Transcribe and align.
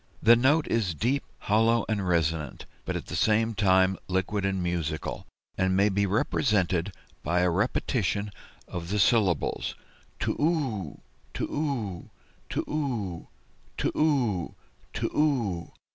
The 0.23 0.35
note 0.35 0.65
is 0.67 0.95
deep, 0.95 1.23
hollow, 1.41 1.85
and 1.87 2.07
resonant, 2.07 2.65
but 2.85 2.95
at 2.95 3.05
the 3.05 3.15
same 3.15 3.53
time 3.53 3.97
liquid 4.07 4.45
and 4.47 4.63
musical, 4.63 5.27
and 5.59 5.77
may 5.77 5.89
be 5.89 6.07
represented 6.07 6.91
by 7.21 7.41
a 7.41 7.51
repetition 7.51 8.31
of 8.67 8.89
the 8.89 8.97
syllables 8.97 9.75
too 10.19 10.35
u, 10.39 11.01
too 11.35 11.43
u, 11.51 12.09
too 12.49 12.63
u, 12.67 13.27
too 13.77 13.91
u, 13.93 14.55
too 14.91 15.11
u." 15.13 15.71